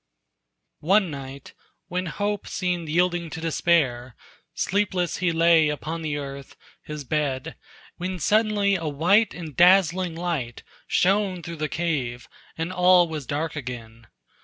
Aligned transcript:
One 0.79 1.11
night, 1.11 1.53
when 1.87 2.07
hope 2.07 2.47
seemed 2.47 2.89
yielding 2.89 3.29
to 3.29 3.39
despair, 3.39 4.15
Sleepless 4.55 5.17
he 5.17 5.31
lay 5.31 5.69
upon 5.69 6.01
the 6.01 6.17
earth 6.17 6.55
his 6.81 7.03
bed 7.03 7.55
When 7.97 8.17
suddenly 8.17 8.73
a 8.73 8.87
white 8.87 9.35
and 9.35 9.55
dazzling 9.55 10.15
light 10.15 10.63
Shone 10.87 11.43
through 11.43 11.57
the 11.57 11.69
cave, 11.69 12.27
and 12.57 12.73
all 12.73 13.07
was 13.07 13.27
dark 13.27 13.55
again. 13.55 14.07